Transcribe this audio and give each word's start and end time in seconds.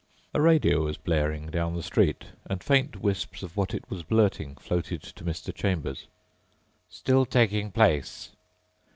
A 0.33 0.41
radio 0.41 0.81
was 0.85 0.97
blaring 0.97 1.51
down 1.51 1.75
the 1.75 1.83
street 1.83 2.25
and 2.49 2.63
faint 2.63 3.01
wisps 3.01 3.43
of 3.43 3.55
what 3.55 3.71
it 3.75 3.87
was 3.91 4.01
blurting 4.01 4.55
floated 4.55 5.03
to 5.03 5.23
Mr. 5.23 5.53
Chambers."... 5.53 6.07
still 6.89 7.23
taking 7.23 7.71
place 7.71 8.31